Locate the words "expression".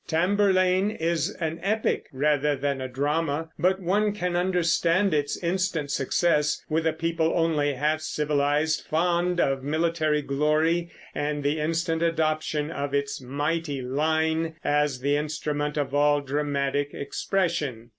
16.95-17.89